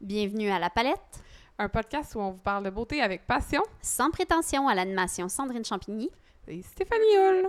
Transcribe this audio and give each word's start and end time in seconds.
Bienvenue 0.00 0.48
à 0.48 0.60
La 0.60 0.70
Palette, 0.70 1.00
un 1.58 1.68
podcast 1.68 2.14
où 2.14 2.20
on 2.20 2.30
vous 2.30 2.38
parle 2.38 2.62
de 2.64 2.70
beauté 2.70 3.02
avec 3.02 3.26
passion. 3.26 3.62
sans 3.82 4.12
prétention 4.12 4.68
à 4.68 4.74
l'animation 4.76 5.28
Sandrine 5.28 5.64
Champigny. 5.64 6.08
C'est 6.46 6.62
Stéphanie 6.62 7.16
Hull. 7.16 7.48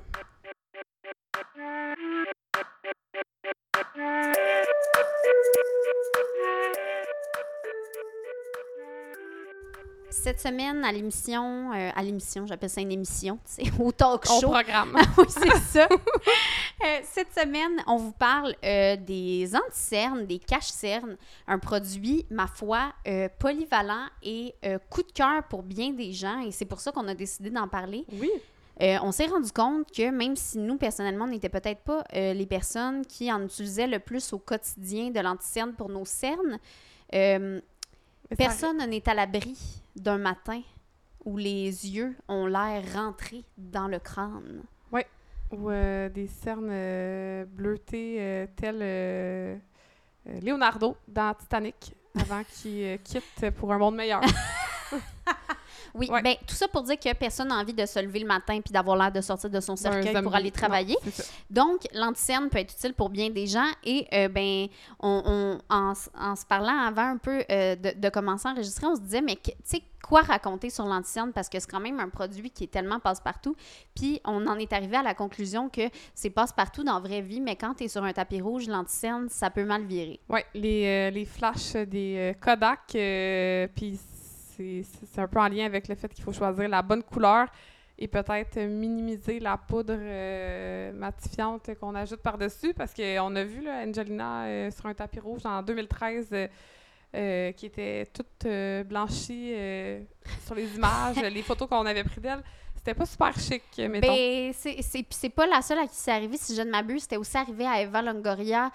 Cette 10.10 10.40
semaine, 10.40 10.84
à 10.84 10.92
l'émission, 10.92 11.72
euh, 11.72 11.92
à 11.96 12.02
l'émission, 12.02 12.48
j'appelle 12.48 12.70
ça 12.72 12.82
une 12.82 12.92
émission, 12.92 13.38
tu 13.46 13.64
sais, 13.66 13.72
au 13.80 13.92
talk 13.92 14.26
show. 14.26 14.50
programme. 14.50 14.98
oui, 15.18 15.26
c'est 15.30 15.56
ça. 15.56 15.88
Euh, 16.82 17.00
cette 17.04 17.34
semaine, 17.34 17.84
on 17.88 17.98
vous 17.98 18.14
parle 18.14 18.56
euh, 18.64 18.96
des 18.96 19.54
anti-cernes, 19.54 20.26
des 20.26 20.40
caches-cernes, 20.40 21.18
un 21.46 21.60
produit, 21.60 22.26
ma 22.30 22.48
foi, 22.48 22.94
euh, 23.06 23.28
polyvalent 23.38 24.08
et 24.24 24.56
euh, 24.64 24.80
coup 24.90 25.04
de 25.04 25.12
cœur 25.12 25.44
pour 25.50 25.62
bien 25.62 25.92
des 25.92 26.14
gens. 26.14 26.40
Et 26.40 26.52
c'est 26.52 26.66
pour 26.66 26.80
ça 26.80 26.94
qu'on 26.94 27.08
a 27.10 27.16
décidé 27.16 27.50
d'en 27.50 27.68
parler. 27.68 28.06
Oui. 28.14 28.32
On 28.82 29.12
s'est 29.12 29.26
rendu 29.26 29.52
compte 29.52 29.92
que 29.92 30.10
même 30.10 30.38
si 30.38 30.58
nous, 30.58 30.78
personnellement, 30.78 31.26
on 31.26 31.28
n'était 31.28 31.50
peut-être 31.50 31.82
pas 31.82 32.02
les 32.14 32.46
personnes 32.46 33.06
qui 33.06 33.30
en 33.30 33.44
utilisaient 33.44 33.88
le 33.88 34.00
plus 34.00 34.32
au 34.32 34.40
quotidien 34.40 35.10
de 35.10 35.20
l'anti-cerne 35.20 35.74
pour 35.74 35.90
nos 35.90 36.06
cernes, 36.06 36.60
personne 38.38 38.78
n'est 38.90 39.10
à 39.10 39.14
l'abri 39.14 39.58
d'un 39.98 40.18
matin 40.18 40.62
où 41.26 41.36
les 41.36 41.90
yeux 41.90 42.16
ont 42.30 42.46
l'air 42.46 42.82
rentrés 42.94 43.44
dans 43.58 43.90
le 43.90 44.00
crâne. 44.00 44.64
Ou 45.52 45.70
euh, 45.70 46.10
des 46.10 46.28
cernes 46.28 46.70
euh, 46.70 47.46
bleutées 47.46 48.18
euh, 48.20 48.46
telles 48.56 48.82
euh, 48.82 49.56
Leonardo 50.44 50.96
dans 51.08 51.34
Titanic 51.34 51.96
avant 52.20 52.44
qu'il 52.44 53.00
quitte 53.04 53.50
pour 53.58 53.74
un 53.74 53.78
monde 53.78 53.96
meilleur. 53.96 54.22
Oui, 55.94 56.10
Ouais. 56.10 56.22
ben 56.22 56.36
tout 56.48 56.56
ça 56.56 56.68
pour 56.68 56.84
dire 56.84 57.00
que 57.00 57.14
personne 57.14 57.50
n'a 57.50 57.56
envie 57.56 57.74
de 57.74 57.86
se 57.86 58.00
lever 58.00 58.20
le 58.20 58.28
matin 58.28 58.60
puis 58.62 58.72
d'avoir 58.72 58.98
l'air 58.98 59.12
de 59.12 59.22
sortir 59.22 59.50
de 59.50 59.60
son 59.60 59.76
cercueil 59.76 60.22
pour 60.22 60.36
aller 60.36 60.52
travailler. 60.52 60.98
Non. 61.06 61.12
Donc, 61.50 61.82
l'anticerne 61.94 62.50
peut 62.50 62.60
être 62.60 62.74
utile 62.74 62.94
pour 62.94 63.10
bien 63.10 63.30
des 63.30 63.48
gens 63.48 63.68
et, 63.84 64.08
euh, 64.14 64.28
ben, 64.28 64.68
on, 65.00 65.22
on- 65.26 65.60
en, 65.70 65.94
en 66.20 66.36
se 66.36 66.46
parlant 66.46 66.78
avant 66.78 67.04
un 67.12 67.18
peu 67.18 67.44
euh, 67.52 67.76
de, 67.76 67.92
de 68.00 68.10
commencer 68.10 68.48
à 68.48 68.52
enregistrer, 68.52 68.88
on 68.88 68.96
se 68.96 69.02
disait, 69.02 69.22
mais 69.22 69.36
tu 69.44 69.52
sais, 69.64 69.82
quoi 70.04 70.22
raconter 70.22 70.70
sur 70.70 70.86
l'anticerne? 70.86 71.32
Parce 71.34 71.50
que 71.50 71.60
c'est 71.60 71.70
quand 71.70 71.80
même 71.80 72.00
un 72.00 72.10
produit 72.10 72.50
qui 72.50 72.64
est 72.64 72.68
tellement 72.72 73.00
passe-partout. 73.00 73.56
Puis, 73.96 74.22
on 74.26 74.48
en 74.48 74.58
est 74.58 74.72
arrivé 74.74 74.98
à 74.98 75.04
la 75.04 75.14
conclusion 75.14 75.70
que 75.70 75.82
c'est 76.16 76.30
passe-partout 76.30 76.84
dans 76.84 76.96
la 76.96 77.00
vraie 77.00 77.22
vie, 77.22 77.42
mais 77.42 77.56
quand 77.56 77.76
tu 77.76 77.84
es 77.84 77.88
sur 77.88 78.04
un 78.04 78.14
tapis 78.14 78.42
rouge, 78.42 78.68
l'anticerne, 78.68 79.28
ça 79.30 79.50
peut 79.50 79.66
mal 79.66 79.84
virer. 79.86 80.20
Ouais, 80.30 80.46
les, 80.54 80.86
euh, 80.86 81.10
les 81.12 81.26
flashs 81.26 81.74
des 81.74 82.16
euh, 82.18 82.34
Kodak, 82.40 82.96
euh, 82.96 83.68
puis 83.76 84.00
c'est 84.84 85.22
un 85.22 85.28
peu 85.28 85.40
en 85.40 85.48
lien 85.48 85.66
avec 85.66 85.88
le 85.88 85.96
fait 85.96 86.14
qu'il 86.14 86.24
faut 86.24 86.34
choisir 86.34 86.68
la 86.68 86.82
bonne 86.82 87.04
couleur 87.04 87.48
et 88.02 88.08
peut-être 88.08 88.58
minimiser 88.60 89.40
la 89.40 89.58
poudre 89.58 89.96
euh, 89.98 90.94
matifiante 90.94 91.70
qu'on 91.80 91.94
ajoute 91.96 92.22
par-dessus 92.22 92.74
parce 92.74 92.94
qu'on 92.94 93.36
a 93.36 93.44
vu 93.44 93.62
là, 93.62 93.84
Angelina 93.86 94.46
euh, 94.46 94.72
sur 94.72 94.86
un 94.86 94.94
tapis 94.94 95.20
rouge 95.20 95.46
en 95.46 95.62
2013 95.62 96.30
euh, 97.14 97.52
qui 97.52 97.66
était 97.66 98.08
toute 98.14 98.48
blanchie 98.88 99.54
sur 100.46 100.56
les 100.56 100.74
images, 100.76 101.18
les 101.32 101.42
photos 101.42 101.68
qu'on 101.68 101.86
avait 101.86 102.06
prises 102.06 102.24
d'elle. 102.24 102.44
C'était 102.74 102.94
pas 102.94 103.06
super 103.06 103.38
chic, 103.38 103.64
mettons. 103.78 104.08
Ben, 104.08 104.54
c'est 104.54 105.30
pas 105.30 105.46
la 105.46 105.62
seule 105.62 105.80
à 105.80 105.88
qui 105.88 105.96
c'est 105.96 106.12
arrivé, 106.12 106.38
si 106.38 106.56
je 106.56 106.62
ne 106.62 106.72
m'abuse. 106.72 107.02
C'était 107.02 107.18
aussi 107.18 107.36
arrivé 107.36 107.66
à 107.68 107.82
Eva 107.82 108.02
Longoria, 108.02 108.72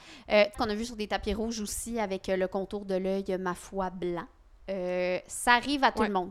qu'on 0.59 0.69
a 0.69 0.75
vu 0.75 0.85
sur 0.85 0.97
des 0.97 1.09
tapis 1.09 1.33
rouges 1.33 1.61
aussi, 1.61 1.99
avec 1.99 2.27
le 2.29 2.47
contour 2.47 2.85
de 2.85 2.97
l'œil, 2.97 3.35
ma 3.41 3.55
foi, 3.55 3.89
blanc. 3.89 4.27
Euh, 4.71 5.19
ça 5.27 5.55
arrive 5.55 5.85
à 5.85 5.93
tout 5.93 6.01
Ouais. 6.01 6.09
le 6.09 6.15
monde. 6.15 6.31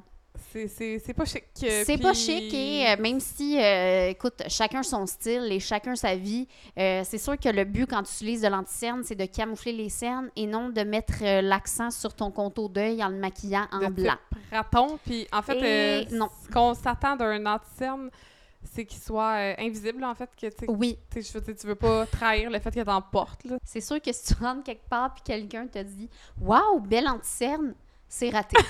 C'est- 0.52 1.14
pas 1.16 1.26
chic. 1.26 1.44
euh, 1.64 1.84
C'est 1.86 1.98
pas 1.98 2.14
chic 2.14 2.54
et 2.54 2.86
euh, 2.88 3.02
même 3.02 3.20
si, 3.20 3.60
euh, 3.60 4.10
écoute, 4.10 4.44
chacun 4.50 4.84
son 4.84 5.08
style 5.08 5.52
et 5.52 5.60
chacun 5.60 5.96
sa 5.96 6.16
vie, 6.16 6.48
euh, 6.78 7.02
c'est 7.04 7.18
sûr 7.18 7.40
que 7.40 7.50
le 7.50 7.64
but 7.64 7.88
quand 7.90 8.04
tu 8.04 8.12
utilises 8.14 8.42
de 8.42 8.48
l'anticerne, 8.50 9.02
c'est 9.04 9.16
de 9.16 9.26
camoufler 9.26 9.72
les 9.74 9.90
cernes 9.90 10.30
et 10.36 10.46
non 10.46 10.70
de 10.70 10.82
mettre 10.82 11.24
euh, 11.24 11.42
l'accent 11.42 11.90
sur 11.90 12.14
ton 12.14 12.30
contour 12.30 12.70
d'œil 12.70 13.04
en 13.04 13.10
le 13.10 13.18
maquillant 13.18 13.66
en 13.72 13.80
de 13.80 13.88
blanc. 13.88 14.16
raton. 14.52 15.00
Puis 15.06 15.28
en 15.32 15.42
fait, 15.42 15.62
euh, 15.64 16.06
non. 16.16 16.30
ce 16.46 16.52
qu'on 16.52 16.74
s'attend 16.76 17.16
d'un 17.16 17.44
anti-cerne, 17.48 18.10
c'est 18.64 18.86
qu'il 18.86 19.02
soit 19.02 19.34
euh, 19.38 19.54
invisible, 19.60 20.04
en 20.04 20.14
fait. 20.14 20.30
Que, 20.40 20.48
Oui, 20.68 21.00
tu 21.12 21.22
je 21.24 21.34
veux 21.34 21.42
dire, 21.42 21.56
tu 21.56 21.66
veux 21.68 21.76
pas 21.76 22.06
trahir 22.06 22.50
le 22.52 22.60
fait 22.60 22.72
qu'il 22.72 22.84
t'en 22.84 23.02
porte. 23.02 23.44
Là. 23.46 23.58
c'est 23.66 23.82
sûr 23.82 24.00
que 24.02 24.12
si 24.12 24.34
tu 24.36 24.44
rentres 24.44 24.64
quelque 24.64 24.88
part 24.88 25.14
puis 25.16 25.24
quelqu'un 25.24 25.66
te 25.68 25.80
dit 25.80 26.10
Waouh, 26.40 26.80
belle 26.80 27.08
anticerne, 27.08 27.74
c'est 28.14 28.30
raté. 28.30 28.58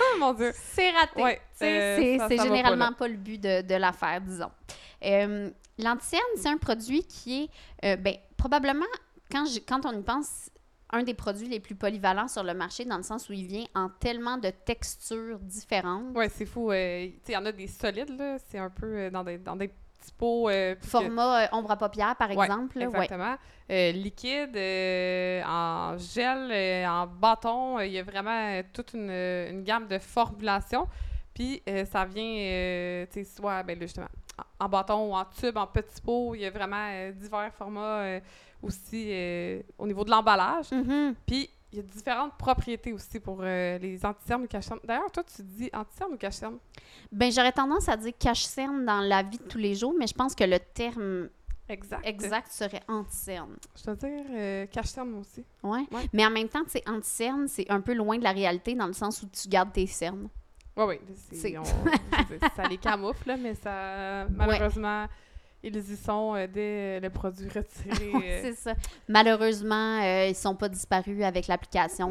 Oh 0.00 0.18
mon 0.20 0.32
Dieu! 0.32 0.52
C'est 0.54 0.90
raté. 0.90 1.20
Ouais, 1.22 1.40
euh, 1.62 1.96
c'est 1.98 2.36
pas, 2.36 2.42
généralement 2.44 2.92
pas, 2.92 3.08
le 3.08 3.16
but 3.16 3.38
de, 3.40 3.62
de 3.62 3.74
l'affaire, 3.74 4.20
disons. 4.20 4.50
Euh, 5.04 5.50
L'anticerne, 5.78 6.22
c'est 6.36 6.48
un 6.48 6.56
produit 6.56 7.02
qui 7.04 7.42
est, 7.44 7.50
euh, 7.84 7.96
ben, 7.96 8.14
probablement, 8.36 8.86
quand, 9.30 9.44
j'ai- 9.46 9.60
quand 9.60 9.84
on 9.86 9.92
y 9.98 10.02
pense, 10.02 10.50
un 10.90 11.02
des 11.02 11.14
produits 11.14 11.48
les 11.48 11.60
plus 11.60 11.74
polyvalents 11.74 12.28
sur 12.28 12.42
le 12.44 12.54
marché, 12.54 12.84
dans 12.84 12.96
le 12.96 13.02
sens 13.02 13.28
où 13.28 13.32
il 13.32 13.46
vient 13.46 13.64
en 13.74 13.88
tellement 13.88 14.38
de 14.38 14.50
textures 14.50 15.38
différentes. 15.40 16.16
Ouais, 16.16 16.28
c'est 16.28 16.46
fou. 16.46 16.70
euh, 16.70 17.08
il 17.26 17.32
y 17.32 17.36
en 17.36 17.44
a 17.44 17.52
des 17.52 17.66
solides, 17.66 18.16
là. 18.18 18.38
C'est 18.48 18.58
un 18.58 18.70
peu 18.70 19.10
dans, 19.10 19.24
des, 19.24 19.38
dans 19.38 19.56
des 19.56 19.70
petits 20.00 20.12
pots. 20.12 20.48
euh, 20.48 20.74
que- 20.74 20.86
Format 20.86 21.44
euh, 21.44 21.46
ombre 21.52 21.70
à 21.70 21.76
paupières, 21.76 22.16
par 22.16 22.30
Ouais, 22.34 22.44
exemple. 22.46 22.78
ouais. 22.78 22.84
Exactement. 22.84 23.36
Euh, 23.70 23.92
liquide, 23.92 24.56
en 25.46 25.96
gel, 25.98 26.86
en 26.86 27.06
bâton. 27.06 27.80
Il 27.80 27.92
y 27.92 27.98
a 27.98 28.02
vraiment 28.02 28.60
toute 28.72 28.94
une, 28.94 29.10
une 29.10 29.62
gamme 29.62 29.86
de 29.88 29.98
formulations. 29.98 30.86
Puis 31.34 31.62
ça 31.92 32.04
vient, 32.04 33.04
tu 33.12 33.12
sais, 33.12 33.24
soit, 33.24 33.62
ben 33.62 33.78
justement, 33.80 34.08
en, 34.58 34.68
bâton 34.68 35.10
ou 35.10 35.14
en 35.14 35.24
tube, 35.24 35.56
en 35.56 35.66
petit 35.66 36.00
pot. 36.00 36.34
Il 36.34 36.40
y 36.40 36.46
a 36.46 36.50
vraiment 36.50 37.10
divers 37.14 37.52
formats 37.54 38.18
aussi 38.62 39.12
au 39.78 39.86
niveau 39.86 40.04
de 40.04 40.10
l'emballage. 40.10 40.70
Mhm. 40.72 41.14
Puis 41.26 41.48
il 41.72 41.76
y 41.76 41.80
a 41.80 41.82
différentes 41.82 42.36
propriétés 42.38 42.92
aussi 42.92 43.20
pour 43.20 43.38
euh, 43.42 43.78
les 43.78 44.04
anticernes 44.04 44.44
ou 44.44 44.46
cache 44.46 44.68
D'ailleurs, 44.84 45.10
toi, 45.10 45.22
tu 45.24 45.42
dis 45.42 45.70
anticernes 45.72 46.14
ou 46.14 46.16
cache 46.16 46.40
Ben, 47.12 47.30
j'aurais 47.30 47.52
tendance 47.52 47.88
à 47.88 47.96
dire 47.96 48.12
cache-cerne 48.18 48.84
dans 48.84 49.00
la 49.00 49.22
vie 49.22 49.38
de 49.38 49.44
tous 49.44 49.58
les 49.58 49.74
jours, 49.74 49.94
mais 49.98 50.06
je 50.06 50.14
pense 50.14 50.34
que 50.34 50.44
le 50.44 50.58
terme 50.58 51.28
Exact. 51.68 52.00
exact 52.06 52.50
serait 52.50 52.80
anti-cerne. 52.88 53.56
Je 53.76 53.84
dois 53.84 53.94
dire 53.94 54.24
euh, 54.30 54.66
aussi. 55.20 55.44
Ouais. 55.62 55.84
Ouais. 55.90 56.08
Mais 56.14 56.24
en 56.24 56.30
même 56.30 56.48
temps, 56.48 56.62
c'est 56.66 56.88
anti-cerne, 56.88 57.46
c'est 57.46 57.70
un 57.70 57.82
peu 57.82 57.92
loin 57.92 58.16
de 58.16 58.24
la 58.24 58.32
réalité 58.32 58.74
dans 58.74 58.86
le 58.86 58.94
sens 58.94 59.22
où 59.22 59.28
tu 59.28 59.48
gardes 59.48 59.72
tes 59.72 59.86
cernes. 59.86 60.28
Oui, 60.76 60.98
oui. 61.32 61.38
Ça 62.56 62.68
les 62.68 62.78
camoufle, 62.78 63.28
là, 63.28 63.36
mais 63.36 63.54
ça, 63.54 64.26
malheureusement, 64.30 65.06
ils 65.62 65.76
y 65.76 65.96
sont 65.96 66.34
euh, 66.36 66.46
dès 66.46 67.00
le 67.00 67.10
produit 67.10 67.48
retiré. 67.48 68.12
euh, 68.14 68.40
c'est 68.42 68.54
ça. 68.54 68.74
Malheureusement, 69.08 70.00
euh, 70.02 70.26
ils 70.28 70.34
sont 70.34 70.54
pas 70.54 70.68
disparus 70.68 71.22
avec 71.24 71.46
l'application 71.48 72.10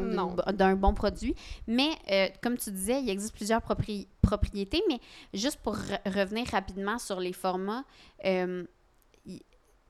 d'un 0.52 0.74
bon 0.76 0.92
produit. 0.94 1.34
Mais 1.66 1.88
euh, 2.10 2.28
comme 2.42 2.56
tu 2.58 2.70
disais, 2.70 3.00
il 3.00 3.08
existe 3.10 3.34
plusieurs 3.34 3.60
propri- 3.60 4.06
propriétés. 4.22 4.82
Mais 4.88 5.00
juste 5.32 5.58
pour 5.62 5.76
re- 5.76 6.00
revenir 6.06 6.46
rapidement 6.48 6.98
sur 6.98 7.20
les 7.20 7.32
formats, 7.32 7.84
euh, 8.24 8.64
tu 9.26 9.40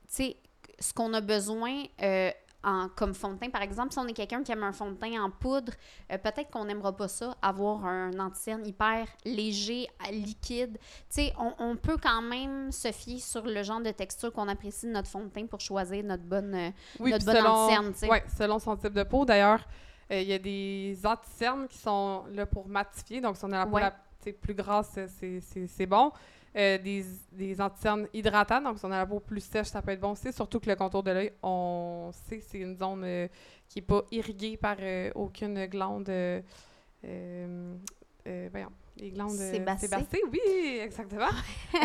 sais, 0.07 0.37
ce 0.79 0.93
qu'on 0.93 1.13
a 1.13 1.21
besoin 1.21 1.83
euh, 2.01 2.31
en, 2.63 2.89
comme 2.89 3.13
fond 3.13 3.33
de 3.33 3.37
teint, 3.39 3.49
par 3.49 3.61
exemple, 3.61 3.93
si 3.93 3.99
on 3.99 4.07
est 4.07 4.13
quelqu'un 4.13 4.43
qui 4.43 4.51
aime 4.51 4.63
un 4.63 4.73
fond 4.73 4.91
de 4.91 4.95
teint 4.95 5.23
en 5.23 5.29
poudre, 5.29 5.71
euh, 6.11 6.17
peut-être 6.17 6.49
qu'on 6.51 6.65
n'aimera 6.65 6.95
pas 6.95 7.07
ça, 7.07 7.35
avoir 7.41 7.85
un 7.85 8.11
anti-cerne 8.19 8.65
hyper 8.65 9.07
léger, 9.25 9.87
liquide. 10.11 10.77
Tu 10.77 11.05
sais, 11.09 11.33
on, 11.39 11.53
on 11.59 11.75
peut 11.77 11.97
quand 12.01 12.21
même 12.21 12.71
se 12.71 12.91
fier 12.91 13.19
sur 13.19 13.45
le 13.45 13.63
genre 13.63 13.81
de 13.81 13.91
texture 13.91 14.33
qu'on 14.33 14.47
apprécie 14.49 14.87
de 14.87 14.91
notre 14.91 15.07
fond 15.07 15.23
de 15.23 15.29
teint 15.29 15.45
pour 15.45 15.61
choisir 15.61 16.03
notre 16.03 16.23
bonne... 16.23 16.53
euh, 16.53 16.69
oui, 16.99 17.11
notre 17.11 17.25
bonne 17.25 17.35
selon, 17.37 18.09
ouais, 18.09 18.23
selon 18.37 18.59
son 18.59 18.75
type 18.75 18.93
de 18.93 19.03
peau. 19.03 19.23
D'ailleurs, 19.23 19.61
euh, 20.11 20.19
il 20.21 20.27
y 20.27 20.33
a 20.33 20.39
des 20.39 20.99
anti-cernes 21.05 21.67
qui 21.67 21.77
sont 21.77 22.23
là 22.33 22.45
pour 22.45 22.67
matifier. 22.67 23.21
Donc, 23.21 23.37
si 23.37 23.45
on 23.45 23.51
a 23.53 23.59
la 23.59 23.65
peau 23.65 23.75
Ouais. 23.75 23.81
la- 23.81 23.95
plus 24.41 24.53
grasse, 24.53 24.99
c'est 25.07 25.85
bon. 25.85 26.11
Euh, 26.55 26.79
des, 26.79 27.05
des 27.31 27.61
anti-cernes 27.61 28.07
hydratants. 28.11 28.61
Donc, 28.61 28.79
si 28.79 28.85
on 28.85 28.91
a 28.91 28.97
la 28.97 29.05
peau 29.05 29.19
plus 29.19 29.43
sèche, 29.43 29.67
ça 29.67 29.83
peut 29.83 29.91
être 29.91 29.99
bon 29.99 30.11
aussi. 30.11 30.33
Surtout 30.33 30.59
que 30.59 30.67
le 30.67 30.75
contour 30.75 31.03
de 31.03 31.11
l'œil, 31.11 31.31
on 31.43 32.09
sait 32.11 32.39
que 32.39 32.43
c'est 32.43 32.59
une 32.59 32.75
zone 32.75 33.03
euh, 33.03 33.27
qui 33.67 33.77
n'est 33.77 33.85
pas 33.85 34.01
irriguée 34.11 34.57
par 34.57 34.77
euh, 34.79 35.11
aucune 35.13 35.67
glande. 35.67 36.11
Euh, 38.27 38.47
voyons, 38.51 38.71
les 38.97 39.11
glandes 39.11 39.31
euh, 39.39 39.51
Sébacées. 39.51 39.87
sébacées, 39.87 40.21
oui, 40.31 40.79
exactement. 40.81 41.27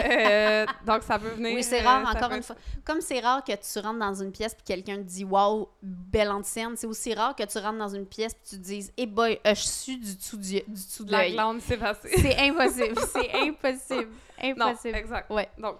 Euh, 0.04 0.66
donc, 0.86 1.02
ça 1.02 1.18
peut 1.18 1.28
venir. 1.28 1.54
Oui, 1.54 1.62
c'est 1.62 1.80
rare, 1.80 2.02
encore 2.08 2.30
peut 2.30 2.36
une 2.36 2.42
fois. 2.42 2.56
Comme 2.84 3.00
c'est 3.00 3.20
rare 3.20 3.44
que 3.44 3.52
tu 3.52 3.78
rentres 3.78 3.98
dans 3.98 4.14
une 4.14 4.32
pièce 4.32 4.54
puis 4.54 4.64
quelqu'un 4.64 4.96
te 4.96 5.02
dit 5.02 5.24
«Wow, 5.26 5.70
belle 5.82 6.30
anti-cerne», 6.30 6.76
c'est 6.76 6.86
aussi 6.86 7.14
rare 7.14 7.36
que 7.36 7.44
tu 7.44 7.58
rentres 7.58 7.78
dans 7.78 7.94
une 7.94 8.06
pièce 8.06 8.34
puis 8.34 8.42
tu 8.50 8.56
te 8.56 8.62
dises 8.62 8.92
«Eh 8.96 9.06
boy, 9.06 9.38
euh, 9.46 9.54
je 9.54 9.60
suis 9.62 9.96
du 9.98 10.16
dessous 10.16 10.36
du, 10.36 10.54
du 10.54 10.62
dessous 10.68 11.04
de 11.04 11.12
La 11.12 11.18
l'œil. 11.18 11.32
glande 11.34 11.60
sébacée.» 11.60 12.08
C'est 12.16 12.38
impossible, 12.38 12.98
c'est 13.12 13.32
impossible, 13.34 14.08
Non, 14.56 14.66
impossible. 14.68 14.96
exact. 14.96 15.30
Ouais. 15.30 15.48
Donc, 15.58 15.76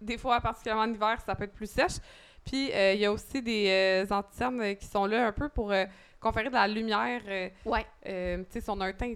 des 0.00 0.18
fois, 0.18 0.40
particulièrement 0.40 0.82
en 0.82 0.92
hiver, 0.92 1.18
ça 1.24 1.34
peut 1.34 1.44
être 1.44 1.54
plus 1.54 1.70
sèche. 1.70 1.96
Puis, 2.44 2.70
euh, 2.72 2.92
il 2.94 3.00
y 3.00 3.06
a 3.06 3.12
aussi 3.12 3.40
des 3.42 3.68
euh, 3.68 4.74
qui 4.74 4.86
sont 4.86 5.06
là 5.06 5.26
un 5.28 5.32
peu 5.32 5.48
pour 5.48 5.72
conférer 6.20 6.48
de 6.48 6.54
la 6.54 6.68
lumière. 6.68 7.22
Ouais. 7.64 7.86
tu 8.02 8.10
sais, 8.52 8.60
si 8.60 8.70
on 8.70 8.80
a 8.80 8.86
un 8.86 8.92
teint 8.92 9.14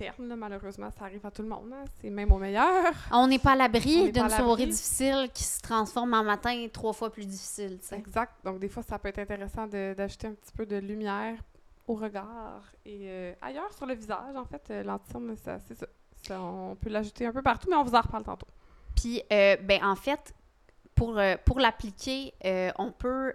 là, 0.00 0.36
malheureusement, 0.36 0.90
ça 0.90 1.04
arrive 1.04 1.24
à 1.26 1.30
tout 1.30 1.42
le 1.42 1.48
monde. 1.48 1.70
hein. 1.72 1.84
C'est 2.00 2.10
même 2.10 2.32
au 2.32 2.38
meilleur. 2.38 2.92
On 3.12 3.26
n'est 3.26 3.38
pas 3.38 3.52
à 3.52 3.56
l'abri 3.56 4.10
d'une 4.12 4.22
soirée 4.44 4.66
difficile 4.66 5.28
qui 5.32 5.44
se 5.44 5.60
transforme 5.60 6.14
en 6.14 6.24
matin 6.24 6.66
trois 6.72 6.92
fois 6.92 7.10
plus 7.10 7.26
difficile. 7.26 7.78
Exact. 7.98 8.32
Donc, 8.44 8.58
des 8.58 8.68
fois, 8.68 8.82
ça 8.82 8.98
peut 8.98 9.08
être 9.08 9.18
intéressant 9.18 9.66
d'ajouter 9.66 10.26
un 10.28 10.32
petit 10.34 10.52
peu 10.52 10.66
de 10.66 10.76
lumière 10.76 11.36
au 11.86 11.94
regard 11.94 12.62
et 12.86 13.00
euh, 13.08 13.32
ailleurs 13.42 13.72
sur 13.74 13.86
le 13.86 13.94
visage. 13.94 14.36
En 14.36 14.44
fait, 14.44 14.62
euh, 14.70 14.82
l'anticerne, 14.82 15.34
ça- 15.36 15.58
c'est 15.60 15.74
ça. 15.74 15.86
Ça, 16.26 16.40
On 16.40 16.76
peut 16.76 16.88
l'ajouter 16.90 17.26
un 17.26 17.32
peu 17.32 17.42
partout, 17.42 17.68
mais 17.68 17.76
on 17.76 17.82
vous 17.82 17.94
en 17.96 18.00
reparle 18.00 18.22
tantôt. 18.24 18.46
Puis, 18.94 19.20
euh, 19.32 19.56
ben, 19.56 19.84
en 19.84 19.96
fait, 19.96 20.32
pour, 20.94 21.18
euh, 21.18 21.34
pour 21.44 21.58
l'appliquer, 21.58 22.32
euh, 22.44 22.70
on 22.78 22.92
peut 22.92 23.34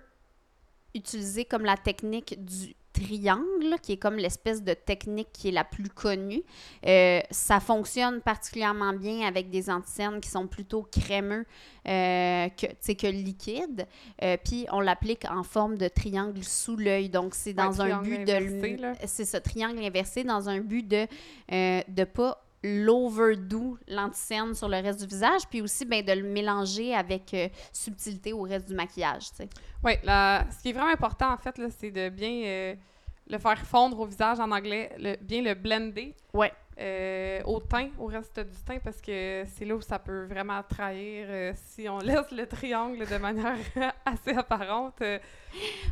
utiliser 0.96 1.44
comme 1.46 1.66
la 1.66 1.76
technique 1.78 2.44
du 2.44 2.76
triangle, 3.00 3.78
qui 3.82 3.94
est 3.94 3.98
comme 3.98 4.16
l'espèce 4.16 4.64
de 4.64 4.74
technique 4.74 5.30
qui 5.32 5.50
est 5.50 5.52
la 5.52 5.64
plus 5.64 5.90
connue. 5.90 6.44
Euh, 6.86 7.20
ça 7.32 7.60
fonctionne 7.60 8.22
particulièrement 8.22 8.94
bien 8.94 9.28
avec 9.28 9.50
des 9.50 9.70
anticernes 9.70 10.20
qui 10.20 10.30
sont 10.30 10.48
plutôt 10.48 10.84
crémeux 10.84 11.46
euh, 11.88 12.48
que, 12.50 12.94
que 12.94 13.08
liquides. 13.08 13.88
Euh, 14.24 14.38
puis, 14.44 14.66
on 14.72 14.80
l'applique 14.80 15.26
en 15.30 15.44
forme 15.44 15.78
de 15.78 15.88
triangle 15.88 16.44
sous 16.44 16.76
l'œil. 16.76 17.10
Donc, 17.10 17.36
c'est 17.36 17.54
dans 17.54 17.68
Ouais, 17.78 17.92
un 17.92 18.02
but 18.02 18.30
inversé, 18.30 18.78
de... 18.78 18.94
C'est 19.06 19.26
ce 19.26 19.38
triangle 19.38 19.84
inversé 19.84 20.24
dans 20.24 20.50
un 20.50 20.60
but 20.60 20.88
de 20.88 21.06
ne 21.52 21.82
de 21.88 22.04
pas 22.04 22.47
l'overdo 22.64 23.78
l'anticerne 23.88 24.54
sur 24.56 24.68
le 24.68 24.78
reste 24.78 25.00
du 25.02 25.08
visage, 25.08 25.42
puis 25.50 25.62
aussi 25.62 25.86
ben, 25.86 26.04
de 26.04 26.12
le 26.14 26.24
mélanger 26.28 26.94
avec 26.96 27.34
euh, 27.34 27.48
subtilité 27.72 28.34
au 28.34 28.42
reste 28.44 28.68
du 28.68 28.74
maquillage. 28.76 29.26
Oui, 29.84 29.94
ce 30.04 30.62
qui 30.62 30.70
est 30.70 30.74
vraiment 30.74 30.92
important, 30.92 31.32
en 31.34 31.38
fait, 31.38 31.56
c'est 31.78 31.92
de 31.92 32.10
bien 32.10 32.42
euh, 32.46 32.76
le 33.30 33.38
faire 33.38 33.60
fondre 33.66 34.00
au 34.00 34.06
visage 34.06 34.40
en 34.40 34.52
anglais, 34.52 34.92
le- 34.98 35.18
bien 35.22 35.42
le 35.42 35.54
blender 35.54 36.16
Ouais. 36.34 36.52
Euh, 36.80 37.42
au 37.46 37.60
teint, 37.60 37.90
au 38.00 38.06
reste 38.06 38.40
du 38.40 38.58
teint, 38.66 38.78
parce 38.84 39.02
que 39.02 39.44
c'est 39.56 39.66
là 39.66 39.76
où 39.76 39.82
ça 39.82 39.98
peut 40.00 40.26
vraiment 40.26 40.62
trahir 40.64 41.26
euh, 41.30 41.54
si 41.56 41.90
on 41.90 41.98
laisse 42.00 42.30
le 42.32 42.46
triangle 42.48 43.06
de 43.08 43.18
manière 43.18 43.58
assez 44.06 44.32
apparente. 44.32 44.96
euh, 45.02 45.18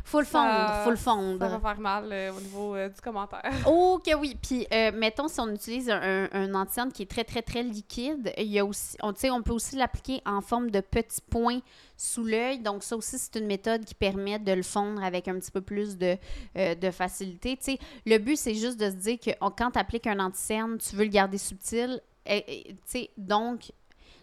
Faut 0.04 0.20
le 0.20 0.26
Ça- 0.26 0.40
fondre, 0.40 0.84
faut 0.84 0.90
le 0.90 0.96
ça 0.96 1.14
va 1.14 1.48
fondre. 1.48 1.60
faire 1.60 1.80
mal 1.80 2.04
au 2.36 2.40
niveau 2.40 2.76
du 2.76 3.00
commentaire. 3.02 3.42
Oh 3.66 4.00
que 4.04 4.14
oui. 4.14 4.36
Puis, 4.40 4.66
mettons, 4.94 5.28
si 5.28 5.40
on 5.40 5.48
utilise 5.52 5.90
un, 5.90 6.28
un 6.32 6.54
anti 6.54 6.76
qui 6.94 7.02
est 7.02 7.10
très, 7.10 7.24
très, 7.24 7.42
très 7.42 7.62
liquide, 7.62 8.32
il 8.36 8.46
y 8.48 8.58
a 8.58 8.64
aussi, 8.64 8.96
on, 9.02 9.12
on 9.32 9.42
peut 9.42 9.52
aussi 9.52 9.76
l'appliquer 9.76 10.20
en 10.26 10.40
forme 10.40 10.70
de 10.70 10.80
petits 10.80 11.22
points 11.22 11.60
sous 11.96 12.24
l'œil. 12.24 12.58
Donc, 12.58 12.82
ça 12.82 12.96
aussi, 12.96 13.18
c'est 13.18 13.36
une 13.36 13.46
méthode 13.46 13.84
qui 13.84 13.94
permet 13.94 14.38
de 14.38 14.52
le 14.52 14.62
fondre 14.62 15.02
avec 15.02 15.28
un 15.28 15.38
petit 15.38 15.50
peu 15.50 15.60
plus 15.60 15.96
de, 15.96 16.16
euh, 16.56 16.74
de 16.74 16.90
facilité. 16.90 17.56
Tu 17.56 17.64
sais, 17.64 17.78
le 18.04 18.18
but, 18.18 18.36
c'est 18.36 18.54
juste 18.54 18.78
de 18.78 18.90
se 18.90 18.96
dire 18.96 19.18
que 19.18 19.30
quand 19.56 19.70
tu 19.70 19.78
appliques 19.78 20.06
un 20.06 20.20
anti-cerne, 20.20 20.78
tu 20.78 20.96
veux 20.96 21.04
le 21.04 21.10
garder 21.10 21.38
subtil. 21.38 22.00
Et, 22.26 22.70
et, 22.94 23.10
donc, 23.16 23.72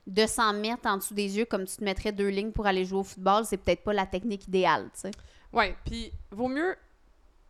de 0.06 0.26
s'en 0.26 0.54
mettre 0.54 0.88
en 0.88 0.98
dessous 0.98 1.14
des 1.14 1.38
yeux 1.38 1.46
comme 1.46 1.66
tu 1.66 1.78
te 1.78 1.84
mettrais 1.84 2.12
deux 2.12 2.28
lignes 2.28 2.52
pour 2.52 2.68
aller 2.68 2.84
jouer 2.84 3.00
au 3.00 3.04
football, 3.04 3.46
c'est 3.46 3.58
peut-être 3.58 3.84
pas 3.84 3.94
la 3.94 4.06
technique 4.06 4.48
idéale. 4.48 4.90
Oui, 5.54 5.66
puis 5.86 6.12
vaut 6.32 6.50
mieux, 6.50 6.76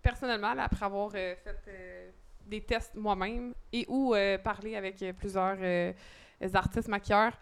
personnellement, 0.01 0.53
après 0.57 0.85
avoir 0.85 1.11
euh, 1.15 1.35
fait 1.43 1.57
euh, 1.67 2.09
des 2.45 2.61
tests 2.61 2.93
moi-même 2.93 3.53
et 3.71 3.85
ou 3.87 4.13
parler 4.43 4.75
avec 4.75 5.03
plusieurs 5.17 5.57
artistes 6.53 6.89
maquilleurs, 6.89 7.33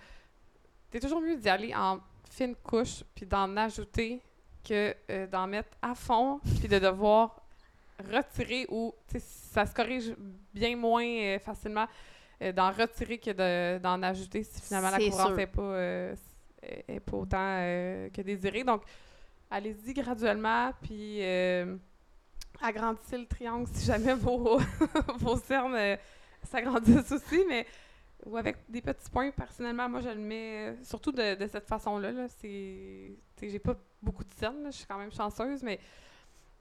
c'est 0.91 0.99
toujours 0.99 1.21
mieux 1.21 1.35
d'y 1.37 1.49
aller 1.49 1.73
en 1.73 1.99
fine 2.31 2.55
couche 2.55 3.03
puis 3.13 3.25
d'en 3.25 3.55
ajouter 3.57 4.21
que 4.67 4.95
euh, 5.09 5.27
d'en 5.27 5.47
mettre 5.47 5.69
à 5.81 5.93
fond 5.95 6.39
puis 6.59 6.67
de 6.67 6.79
devoir 6.79 7.41
retirer 8.11 8.65
ou 8.69 8.93
ça 9.19 9.65
se 9.65 9.73
corrige 9.73 10.15
bien 10.53 10.75
moins 10.75 11.03
euh, 11.05 11.39
facilement 11.39 11.87
euh, 12.41 12.51
d'en 12.51 12.71
retirer 12.71 13.17
que 13.19 13.31
de- 13.31 13.79
d'en 13.79 14.01
ajouter 14.01 14.43
si 14.43 14.61
finalement 14.61 14.89
la 14.91 14.97
sûr. 15.27 15.35
n'est 15.35 15.47
pas, 15.47 15.77
est- 16.87 16.99
pas 16.99 17.17
autant 17.17 17.57
que 18.13 18.21
désirée. 18.21 18.63
Donc, 18.63 18.83
allez-y 19.49 19.93
graduellement, 19.93 20.71
puis 20.81 21.21
agrandissez 22.61 23.17
le 23.17 23.25
triangle 23.25 23.67
si 23.73 23.85
jamais 23.85 24.13
vos, 24.25 24.59
vos 25.17 25.37
cernes 25.37 25.97
s'agrandissent 26.43 27.11
aussi, 27.11 27.43
mais 27.47 27.65
ou 28.25 28.37
avec 28.37 28.57
des 28.69 28.81
petits 28.81 29.09
points, 29.09 29.31
personnellement, 29.31 29.89
moi 29.89 30.01
je 30.01 30.09
le 30.09 30.15
mets 30.15 30.69
euh, 30.69 30.83
surtout 30.83 31.11
de, 31.11 31.35
cette 31.51 31.67
façon-là. 31.67 32.11
Là, 32.11 32.27
c'est, 32.27 33.11
j'ai 33.41 33.59
pas 33.59 33.75
beaucoup 34.01 34.23
de 34.23 34.29
là, 34.41 34.51
je 34.65 34.77
suis 34.77 34.85
quand 34.85 34.97
même 34.97 35.11
chanceuse, 35.11 35.63
mais 35.63 35.79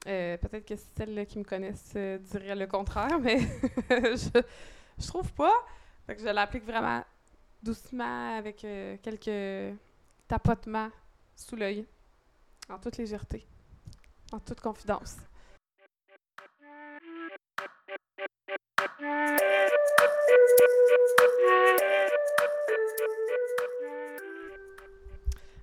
euh, 0.07 0.37
peut-être 0.37 0.65
que 0.65 0.75
celles 0.97 1.25
qui 1.27 1.39
me 1.39 1.43
connaissent 1.43 1.93
euh, 1.95 2.17
diraient 2.17 2.55
le 2.55 2.67
contraire, 2.67 3.19
mais 3.21 3.39
je, 3.89 4.41
je 4.97 5.07
trouve 5.07 5.31
pas. 5.33 5.53
Fait 6.07 6.17
je 6.19 6.25
l'applique 6.25 6.65
vraiment 6.65 7.03
doucement 7.61 8.37
avec 8.37 8.65
quelques 9.03 9.77
tapotements 10.27 10.89
sous 11.35 11.55
l'œil, 11.55 11.85
en 12.69 12.79
toute 12.79 12.97
légèreté, 12.97 13.45
en 14.31 14.39
toute 14.39 14.59
confidence. 14.59 15.17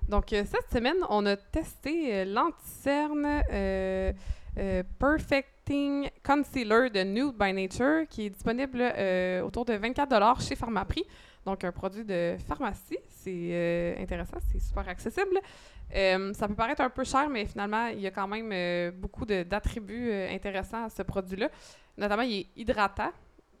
Donc, 0.09 0.33
euh, 0.33 0.43
cette 0.43 0.71
semaine, 0.73 0.97
on 1.09 1.23
a 1.27 1.35
testé 1.37 2.13
euh, 2.13 2.25
l'anticerne 2.25 3.43
euh, 3.53 4.11
Perfecting 4.97 6.09
Concealer 6.23 6.89
de 6.89 7.03
Nude 7.03 7.35
by 7.39 7.53
Nature 7.53 8.07
qui 8.09 8.25
est 8.25 8.29
disponible 8.31 8.81
autour 9.45 9.65
de 9.65 9.73
24 9.73 10.41
chez 10.41 10.55
Pharmaprix. 10.55 11.05
Donc, 11.45 11.63
un 11.63 11.71
produit 11.71 12.03
de 12.03 12.35
pharmacie. 12.47 12.97
C'est 13.07 13.95
intéressant, 13.99 14.37
c'est 14.51 14.59
super 14.59 14.89
accessible. 14.89 15.39
Ça 15.93 16.47
peut 16.47 16.55
paraître 16.55 16.81
un 16.81 16.89
peu 16.89 17.03
cher, 17.03 17.29
mais 17.29 17.45
finalement, 17.45 17.87
il 17.87 18.01
y 18.01 18.07
a 18.07 18.11
quand 18.11 18.27
même 18.27 18.91
beaucoup 18.91 19.25
d'attributs 19.25 20.11
intéressants 20.11 20.85
à 20.85 20.89
ce 20.89 21.03
produit-là. 21.03 21.49
Notamment, 21.97 22.23
il 22.23 22.39
est 22.39 22.47
hydratant, 22.57 23.11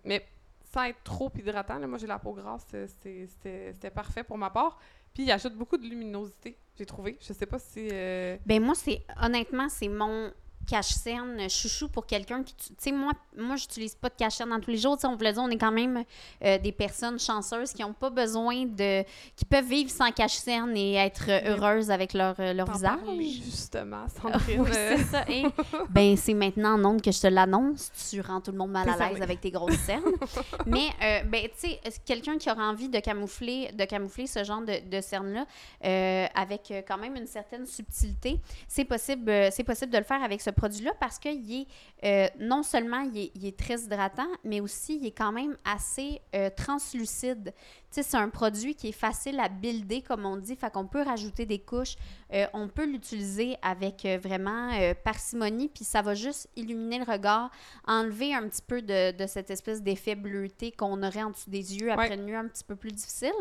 mais 0.03 0.25
sans 0.71 0.83
être 0.83 1.03
trop 1.03 1.31
hydratant. 1.37 1.79
là. 1.79 1.87
moi, 1.87 1.97
j'ai 1.97 2.07
la 2.07 2.19
peau 2.19 2.33
grasse, 2.33 2.65
c'était 2.87 3.89
parfait 3.93 4.23
pour 4.23 4.37
ma 4.37 4.49
part. 4.49 4.79
Puis, 5.13 5.23
il 5.23 5.31
ajoute 5.31 5.55
beaucoup 5.55 5.77
de 5.77 5.87
luminosité, 5.87 6.57
j'ai 6.77 6.85
trouvé. 6.85 7.17
Je 7.19 7.33
sais 7.33 7.45
pas 7.47 7.57
si... 7.59 7.89
euh, 7.91 8.37
Ben 8.45 8.61
moi, 8.63 8.75
c'est 8.75 9.03
honnêtement, 9.21 9.67
c'est 9.69 9.87
mon 9.87 10.31
cache-cerne 10.69 11.49
chouchou 11.49 11.89
pour 11.89 12.05
quelqu'un 12.05 12.43
qui... 12.43 12.53
Tu 12.55 12.73
sais, 12.77 12.91
moi, 12.91 13.13
moi 13.37 13.55
j'utilise 13.55 13.95
pas 13.95 14.09
de 14.09 14.15
cache-cerne 14.15 14.49
dans 14.49 14.59
tous 14.59 14.71
les 14.71 14.77
jours. 14.77 14.95
Tu 14.97 15.01
sais, 15.01 15.07
on 15.07 15.15
vous 15.15 15.23
l'a 15.23 15.33
dit, 15.33 15.39
on 15.39 15.49
est 15.49 15.57
quand 15.57 15.71
même 15.71 16.03
euh, 16.43 16.57
des 16.59 16.71
personnes 16.71 17.19
chanceuses 17.19 17.73
qui 17.73 17.81
n'ont 17.81 17.93
pas 17.93 18.09
besoin 18.09 18.65
de... 18.65 19.03
qui 19.35 19.45
peuvent 19.45 19.65
vivre 19.65 19.89
sans 19.89 20.11
cache-cerne 20.11 20.75
et 20.77 20.95
être 20.95 21.25
euh, 21.29 21.55
heureuses 21.55 21.91
avec 21.91 22.13
leur, 22.13 22.35
euh, 22.39 22.53
leur 22.53 22.71
visage. 22.71 22.99
justement, 23.43 24.05
Ah, 24.05 24.21
Sandrine. 24.39 24.61
oui, 24.61 24.69
euh, 24.75 24.95
c'est 24.97 25.03
ça. 25.05 25.23
Et, 25.27 25.43
ben, 25.89 26.15
c'est 26.15 26.33
maintenant 26.33 26.79
en 26.79 26.85
ondes 26.85 27.01
que 27.01 27.11
je 27.11 27.19
te 27.21 27.27
l'annonce. 27.27 27.91
Tu 28.09 28.21
rends 28.21 28.41
tout 28.41 28.51
le 28.51 28.57
monde 28.57 28.71
mal 28.71 28.87
à 28.89 29.09
l'aise 29.09 29.21
avec 29.21 29.41
tes 29.41 29.51
grosses 29.51 29.79
cernes. 29.79 30.03
Mais, 30.65 30.89
euh, 31.03 31.23
ben, 31.23 31.47
tu 31.59 31.69
sais, 31.69 31.79
quelqu'un 32.05 32.37
qui 32.37 32.49
aura 32.51 32.69
envie 32.69 32.89
de 32.89 32.99
camoufler, 32.99 33.71
de 33.73 33.85
camoufler 33.85 34.27
ce 34.27 34.43
genre 34.43 34.61
de, 34.61 34.87
de 34.87 35.01
cernes-là 35.01 35.45
euh, 35.85 36.25
avec 36.35 36.71
euh, 36.71 36.81
quand 36.87 36.97
même 36.97 37.15
une 37.15 37.27
certaine 37.27 37.65
subtilité, 37.65 38.39
c'est 38.67 38.85
possible, 38.85 39.29
euh, 39.29 39.49
c'est 39.51 39.63
possible 39.63 39.91
de 39.91 39.97
le 39.97 40.03
faire 40.03 40.21
avec 40.23 40.41
ce 40.41 40.49
produit-là 40.59 40.91
parce 40.99 41.17
qu'il 41.19 41.51
est 41.53 41.67
euh, 42.03 42.27
non 42.39 42.63
seulement 42.63 42.99
il 43.01 43.17
est, 43.17 43.31
il 43.35 43.45
est 43.45 43.57
très 43.57 43.79
hydratant, 43.81 44.27
mais 44.43 44.59
aussi 44.61 44.97
il 44.97 45.05
est 45.05 45.11
quand 45.11 45.31
même 45.31 45.55
assez 45.65 46.21
euh, 46.35 46.49
translucide. 46.55 47.53
C'est 47.91 48.15
un 48.15 48.29
produit 48.29 48.75
qui 48.75 48.89
est 48.89 48.99
facile 49.07 49.39
à 49.39 49.49
builder, 49.49 50.01
comme 50.03 50.25
on 50.25 50.37
dit, 50.37 50.55
fait 50.55 50.71
qu'on 50.71 50.85
peut 50.85 51.01
rajouter 51.01 51.45
des 51.45 51.59
couches. 51.59 51.95
Euh, 52.33 52.45
on 52.53 52.67
peut 52.67 52.85
l'utiliser 52.85 53.55
avec 53.61 54.05
vraiment 54.21 54.69
parcimonie, 55.03 55.69
puis 55.69 55.83
ça 55.85 56.01
va 56.01 56.13
juste 56.13 56.47
illuminer 56.55 56.99
le 56.99 57.05
regard, 57.11 57.49
enlever 57.87 58.33
un 58.35 58.47
petit 58.47 58.61
peu 58.61 58.81
de, 58.81 59.11
de 59.17 59.25
cette 59.27 59.49
espèce 59.49 59.81
d'effet 59.81 60.15
bleuté 60.15 60.71
qu'on 60.71 61.01
aurait 61.01 61.23
en 61.23 61.31
dessous 61.31 61.49
des 61.49 61.77
yeux 61.77 61.91
après 61.91 62.09
Ouais. 62.09 62.15
une 62.15 62.25
nuit 62.25 62.35
un 62.35 62.47
petit 62.47 62.63
peu 62.63 62.75
plus 62.75 62.91
difficile. 62.91 63.33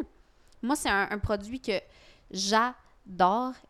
Moi, 0.63 0.75
c'est 0.77 0.89
un, 0.89 1.09
un 1.11 1.19
produit 1.19 1.61
que 1.61 1.79
j'adore, 2.31 2.75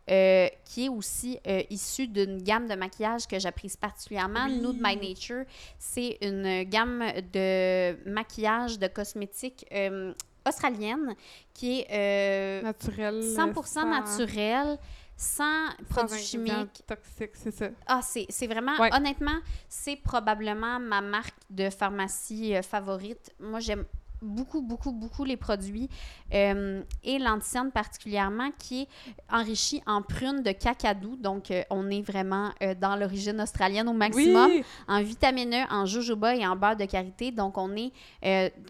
euh, 0.09 0.47
qui 0.65 0.85
est 0.85 0.89
aussi 0.89 1.39
euh, 1.47 1.61
issu 1.69 2.07
d'une 2.07 2.41
gamme 2.43 2.67
de 2.67 2.75
maquillage 2.75 3.27
que 3.27 3.39
j'apprécie 3.39 3.77
particulièrement. 3.77 4.45
Oui. 4.47 4.59
Nude 4.59 4.81
by 4.83 4.95
Nature, 4.97 5.45
c'est 5.77 6.17
une 6.21 6.63
gamme 6.63 7.03
de 7.33 7.97
maquillage, 8.09 8.77
de 8.79 8.87
cosmétiques 8.87 9.65
euh, 9.71 10.13
australienne 10.47 11.15
qui 11.53 11.79
est 11.81 11.87
euh, 11.91 12.61
naturel. 12.63 13.21
100% 13.21 13.63
sans- 13.65 13.85
naturel, 13.89 14.77
sans 15.15 15.67
sans 15.67 15.75
produits 15.89 16.19
chimiques. 16.19 16.83
toxiques, 16.87 17.35
c'est 17.35 17.51
ça. 17.51 17.69
Ah, 17.87 18.01
c'est 18.01 18.25
c'est 18.29 18.47
vraiment, 18.47 18.77
Ouais. 18.79 18.89
honnêtement, 18.93 19.39
c'est 19.67 19.97
probablement 19.97 20.79
ma 20.79 21.01
marque 21.01 21.35
de 21.49 21.69
pharmacie 21.69 22.55
euh, 22.55 22.61
favorite. 22.61 23.31
Moi, 23.39 23.59
j'aime 23.59 23.85
beaucoup, 24.21 24.61
beaucoup, 24.61 24.91
beaucoup 24.91 25.23
les 25.23 25.37
produits 25.37 25.89
euh, 26.33 26.81
et 27.03 27.19
l'anticerne 27.19 27.71
particulièrement 27.71 28.51
qui 28.57 28.81
est 28.83 28.87
enrichi 29.31 29.81
en 29.85 30.01
prunes 30.01 30.43
de 30.43 30.51
cacadou. 30.51 31.15
Donc, 31.15 31.51
euh, 31.51 31.63
on 31.69 31.89
est 31.89 32.01
vraiment 32.01 32.51
euh, 32.61 32.75
dans 32.75 32.95
l'origine 32.95 33.39
australienne 33.41 33.87
au 33.89 33.93
maximum. 33.93 34.49
Oui! 34.51 34.63
En 34.87 35.01
vitamine 35.01 35.53
E, 35.53 35.65
en 35.73 35.85
jojoba 35.85 36.35
et 36.35 36.45
en 36.45 36.55
beurre 36.55 36.75
de 36.75 36.85
karité. 36.85 37.31
Donc, 37.31 37.57
on 37.57 37.75
est, 37.75 37.91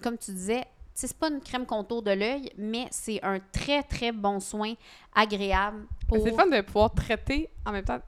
comme 0.01 0.17
tu 0.17 0.31
disais, 0.31 0.65
c'est 0.93 1.17
pas 1.17 1.29
une 1.29 1.39
crème 1.39 1.65
contour 1.65 2.01
de 2.01 2.11
l'œil, 2.11 2.51
mais 2.57 2.87
c'est 2.91 3.23
un 3.23 3.39
très, 3.39 3.83
très 3.83 4.11
bon 4.11 4.39
soin 4.41 4.73
agréable 5.15 5.85
pour... 6.07 6.21
C'est 6.23 6.33
fun 6.35 6.47
de 6.47 6.59
pouvoir 6.61 6.93
traiter 6.93 7.49
en 7.65 7.71
même 7.71 7.85
temps 7.85 7.99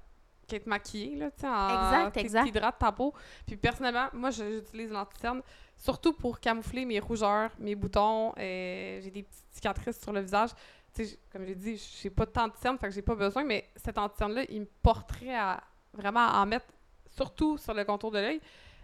qu'être 0.47 0.67
maquillée, 0.67 1.15
là, 1.15 1.31
tu 1.31 1.39
sais, 1.41 1.47
en- 1.47 1.69
Exact, 1.69 2.17
exact. 2.17 2.43
Tu 2.43 2.49
hydrates 2.49 2.77
ta 2.79 2.91
peau. 2.91 3.13
Puis 3.47 3.55
personnellement, 3.55 4.07
moi, 4.13 4.29
j'utilise 4.31 4.91
l'anticerne 4.91 5.41
surtout 5.81 6.13
pour 6.13 6.39
camoufler 6.39 6.85
mes 6.85 6.99
rougeurs, 6.99 7.51
mes 7.59 7.75
boutons. 7.75 8.33
euh, 8.37 9.01
j'ai 9.01 9.09
des 9.11 9.23
petites 9.23 9.45
cicatrices 9.51 9.99
sur 9.99 10.13
le 10.13 10.21
visage. 10.21 10.51
Tu 10.93 11.05
sais, 11.05 11.11
j- 11.11 11.17
comme 11.31 11.43
j'ai 11.45 11.55
dit, 11.55 11.77
j'ai 12.01 12.09
pas 12.11 12.25
de 12.25 12.31
cernes, 12.61 12.77
fait 12.77 12.87
que 12.87 12.93
j'ai 12.93 13.01
pas 13.01 13.15
besoin, 13.15 13.43
mais 13.43 13.67
cet 13.75 13.97
anticerne-là, 13.97 14.43
il 14.49 14.61
me 14.61 14.67
porterait 14.83 15.35
à 15.35 15.63
vraiment 15.93 16.25
en 16.27 16.45
mettre 16.45 16.67
surtout 17.07 17.57
sur 17.57 17.73
le 17.73 17.83
contour 17.83 18.11
de 18.11 18.19
l'œil. 18.19 18.41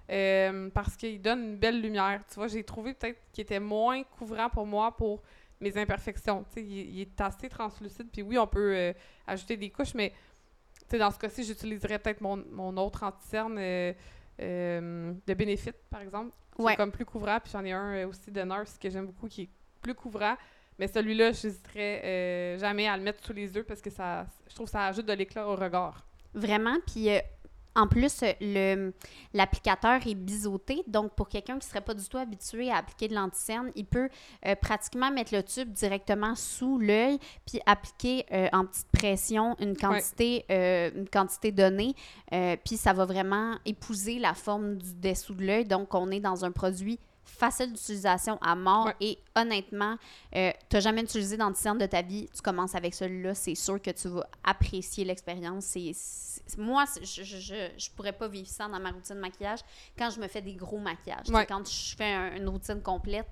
euh, 0.10 0.70
parce 0.74 0.96
qu'il 0.96 1.22
donne 1.22 1.44
une 1.44 1.58
belle 1.58 1.82
lumière. 1.82 2.22
Tu 2.30 2.36
vois, 2.36 2.48
j'ai 2.48 2.63
trouvé 2.63 2.94
peut-être 2.94 3.20
qu'il 3.34 3.42
était 3.44 3.60
moins 3.60 4.04
couvrant 4.04 4.50
pour 4.50 4.66
moi 4.66 4.96
pour 4.96 5.22
mes 5.60 5.77
imperfections. 5.77 6.46
Il, 6.56 7.01
est 7.01 7.22
assez 7.22 7.50
translucide. 7.50 8.08
Puis 8.12 8.22
oui, 8.22 8.38
on 8.38 8.48
peut 8.48 8.74
euh, 8.75 8.94
ajouter 9.27 9.58
des 9.58 9.70
couches, 9.70 9.94
mais 9.96 10.13
dans 10.92 11.12
ce 11.12 11.20
cas-ci, 11.20 11.44
j'utiliserais 11.44 12.00
peut-être 12.00 12.22
mon, 12.22 12.77
autre 12.77 13.04
anti-cerne 13.04 13.58
de 14.39 15.34
Benefit, 15.34 15.74
par 15.89 16.01
exemple. 16.01 16.32
Qui 16.65 16.73
est 16.73 16.75
comme 16.75 16.91
plus 16.91 17.05
couvrant. 17.05 17.39
Puis 17.39 17.51
j'en 17.51 17.63
ai 17.63 17.71
un 17.71 17.93
euh, 17.93 18.07
aussi 18.07 18.31
de 18.31 18.41
Nurse 18.41 18.77
que 18.77 18.89
j'aime 18.89 19.05
beaucoup 19.05 19.27
qui 19.27 19.43
est 19.43 19.49
plus 19.81 19.95
couvrant. 19.95 20.35
Mais 20.79 20.87
celui-là, 20.87 21.31
j'hésiterais 21.31 22.01
euh, 22.03 22.57
jamais 22.59 22.87
à 22.87 22.95
le 22.97 23.03
mettre 23.03 23.23
sous 23.23 23.33
les 23.33 23.53
yeux 23.55 23.63
parce 23.63 23.81
que 23.81 23.89
ça, 23.89 24.25
je 24.47 24.53
trouve 24.53 24.67
que 24.67 24.71
ça 24.71 24.85
ajoute 24.85 25.05
de 25.05 25.13
l'éclat 25.13 25.47
au 25.47 25.55
regard. 25.55 26.05
Vraiment? 26.33 26.77
Puis 26.85 27.09
euh, 27.09 27.19
en 27.77 27.88
plus, 27.88 28.24
euh, 28.24 28.34
le 28.41 28.93
l'applicateur 29.34 30.00
est 30.05 30.15
biseauté. 30.15 30.84
Donc, 30.88 31.13
pour 31.13 31.29
quelqu'un 31.29 31.60
qui 31.60 31.67
serait 31.67 31.81
pas 31.81 31.93
du 31.93 32.03
tout 32.10 32.17
habitué 32.17 32.72
à 32.72 32.77
appliquer 32.77 33.07
de 33.07 33.13
l'anticerne, 33.13 33.72
il 33.75 33.86
peut 33.86 34.10
euh, 34.46 34.55
pratiquement 34.55 35.12
mettre 35.12 35.34
le 35.34 35.43
tube 35.43 35.72
directement 35.72 36.36
sous 36.36 36.79
l'œil 36.79 37.19
puis 37.46 37.60
appliquer 37.67 38.25
euh, 38.31 38.50
en 38.51 38.65
petite 38.65 38.91
pression 38.91 39.55
une 39.60 39.77
quantité, 39.77 40.46
une 40.50 41.07
quantité 41.07 41.51
donnée. 41.51 41.93
Puis 42.65 42.77
ça 42.77 42.93
va 42.93 43.05
vraiment 43.05 43.55
épouser 43.65 44.17
la 44.17 44.34
forme 44.34 44.77
du 44.77 44.96
dessous 44.96 45.36
de 45.36 45.46
l'œil. 45.46 45.65
Donc, 45.65 45.93
on 45.93 46.10
est 46.10 46.19
dans 46.19 46.46
un 46.46 46.51
produit 46.51 47.00
facile 47.27 47.72
d'utilisation 47.74 48.38
à 48.41 48.55
mort 48.55 48.86
Ouais. 48.88 48.96
et 49.01 49.19
honnêtement, 49.36 49.98
euh, 50.36 50.51
tu 50.69 50.75
n'as 50.75 50.79
jamais 50.79 51.01
utilisé 51.01 51.38
d'anticerne 51.38 51.77
de 51.77 51.86
ta 51.86 52.01
vie, 52.01 52.27
tu 52.34 52.41
commences 52.41 52.74
avec 52.75 52.93
celui-là, 52.93 53.36
c'est 53.36 53.55
sûr 53.55 53.81
que 53.81 53.91
tu 53.91 54.07
vas 54.07 54.27
apprécier 54.43 55.03
l'expérience. 55.05 55.75
Moi, 56.57 56.86
je, 57.01 57.24
je, 57.24 57.38
je, 57.38 57.55
je 57.77 57.89
pourrais 57.91 58.13
pas 58.13 58.27
vivre 58.27 58.48
ça 58.48 58.67
dans 58.67 58.79
ma 58.79 58.91
routine 58.91 59.15
de 59.15 59.22
maquillage 59.22 59.60
quand 59.98 60.10
je 60.10 60.19
me 60.19 60.27
fais 60.27 60.41
des 60.41 60.53
gros 60.55 60.79
maquillages. 60.79 61.29
Ouais. 61.29 61.46
Quand 61.46 61.67
je 61.69 61.96
fais 61.96 62.13
un- 62.13 62.36
une 62.38 62.48
routine 62.48 62.81
complète, 62.81 63.27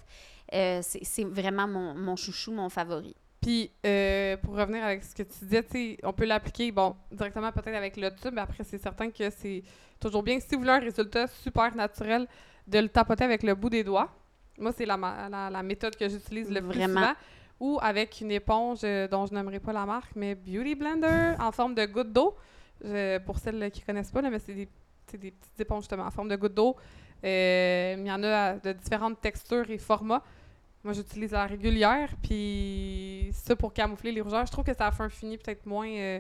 euh, 0.53 0.79
c'est, 0.83 1.03
c'est 1.03 1.23
vraiment 1.23 1.67
mon, 1.67 1.95
mon 1.95 2.15
chouchou, 2.15 2.51
mon 2.51 2.69
favori. 2.69 3.15
Puis, 3.45 3.69
euh, 3.85 4.37
pour 4.37 4.55
revenir 4.55 4.83
avec 4.83 5.03
ce 5.03 5.13
que 5.13 5.21
tu 5.21 5.45
disais, 5.45 5.97
on 6.01 6.13
peut 6.13 6.25
l'appliquer, 6.25 6.71
bon, 6.71 6.95
directement 7.11 7.51
peut-être 7.51 7.75
avec 7.75 7.95
le 7.95 8.09
tube, 8.09 8.33
mais 8.33 8.41
après, 8.41 8.63
c'est 8.63 8.79
certain 8.79 9.11
que 9.11 9.29
c'est 9.29 9.61
toujours 9.99 10.23
bien. 10.23 10.39
Si 10.39 10.55
vous 10.55 10.61
voulez 10.61 10.71
un 10.71 10.79
résultat 10.79 11.27
super 11.27 11.75
naturel, 11.75 12.25
de 12.65 12.79
le 12.79 12.89
tapoter 12.89 13.23
avec 13.23 13.43
le 13.43 13.53
bout 13.53 13.69
des 13.69 13.83
doigts. 13.83 14.09
Moi, 14.57 14.71
c'est 14.75 14.87
la, 14.87 14.97
la, 15.29 15.51
la 15.51 15.61
méthode 15.61 15.95
que 15.95 16.09
j'utilise 16.09 16.49
le 16.49 16.59
plus 16.59 16.79
Vraiment. 16.79 17.01
souvent. 17.01 17.13
Ou 17.59 17.79
avec 17.83 18.19
une 18.19 18.31
éponge 18.31 18.79
euh, 18.83 19.07
dont 19.07 19.27
je 19.27 19.33
n'aimerais 19.35 19.59
pas 19.59 19.73
la 19.73 19.85
marque, 19.85 20.15
mais 20.15 20.33
Beauty 20.33 20.73
Blender 20.73 21.35
en 21.39 21.51
forme 21.51 21.75
de 21.75 21.85
goutte 21.85 22.11
d'eau. 22.11 22.35
Pour 23.27 23.37
celles 23.37 23.69
qui 23.69 23.81
connaissent 23.81 24.09
pas, 24.11 24.23
là, 24.23 24.31
mais 24.31 24.39
c'est 24.39 24.55
des, 24.55 24.67
des 25.19 25.29
petites 25.29 25.59
éponges 25.59 25.83
justement 25.83 26.05
en 26.05 26.11
forme 26.11 26.29
de 26.29 26.35
goutte 26.35 26.55
d'eau. 26.55 26.75
Euh, 27.23 27.95
il 27.95 28.07
y 28.07 28.11
en 28.11 28.23
a 28.23 28.53
de 28.55 28.71
différentes 28.73 29.21
textures 29.21 29.69
et 29.69 29.77
formats. 29.77 30.23
Moi, 30.85 30.93
j'utilise 30.93 31.31
la 31.31 31.47
régulière, 31.47 32.09
puis 32.21 33.29
ça 33.33 33.55
pour 33.55 33.73
camoufler 33.73 34.11
les 34.11 34.21
rougeurs. 34.21 34.45
Je 34.45 34.51
trouve 34.51 34.63
que 34.63 34.73
ça 34.73 34.91
fait 34.91 35.03
un 35.03 35.09
fini 35.09 35.37
peut-être 35.37 35.65
moins. 35.65 35.89
euh, 35.89 36.19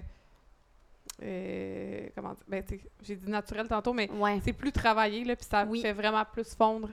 euh, 1.21 2.07
comment 2.15 2.33
dire? 2.33 2.43
Ben, 2.47 2.63
j'ai 3.03 3.15
dit 3.15 3.29
naturel 3.29 3.67
tantôt, 3.67 3.93
mais 3.93 4.09
Ouais. 4.11 4.41
c'est 4.43 4.53
plus 4.53 4.71
travaillé, 4.71 5.23
là, 5.23 5.35
puis 5.35 5.45
ça 5.49 5.65
Oui. 5.65 5.81
fait 5.81 5.93
vraiment 5.93 6.25
plus 6.25 6.55
fondre 6.55 6.89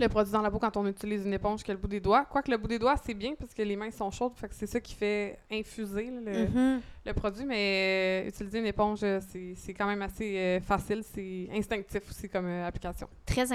le 0.00 0.08
produit 0.08 0.32
dans 0.32 0.42
la 0.42 0.50
peau 0.50 0.58
quand 0.58 0.76
on 0.76 0.86
utilise 0.86 1.24
une 1.24 1.32
éponge 1.32 1.62
que 1.62 1.72
le 1.72 1.78
bout 1.78 1.88
des 1.88 2.00
doigts. 2.00 2.24
Quoique 2.24 2.50
le 2.50 2.56
bout 2.56 2.68
des 2.68 2.78
doigts, 2.78 2.96
c'est 2.96 3.14
bien 3.14 3.34
parce 3.38 3.54
que 3.54 3.62
les 3.62 3.76
mains 3.76 3.90
sont 3.90 4.10
chaudes, 4.10 4.34
fait 4.36 4.48
que 4.48 4.54
c'est 4.54 4.66
ça 4.66 4.80
qui 4.80 4.94
fait 4.94 5.38
infuser 5.50 6.10
là, 6.10 6.20
le, 6.24 6.80
le 7.06 7.12
produit, 7.12 7.44
mais 7.44 8.24
euh, 8.24 8.28
utiliser 8.28 8.58
une 8.58 8.66
éponge, 8.66 9.00
euh, 9.02 9.20
c'est 9.56 9.74
quand 9.74 9.86
même 9.86 10.02
assez 10.02 10.38
euh, 10.38 10.60
facile, 10.60 11.02
c'est 11.04 11.48
instinctif 11.52 12.02
aussi 12.08 12.28
comme 12.28 12.46
euh, 12.46 12.66
application. 12.66 13.08
très 13.26 13.46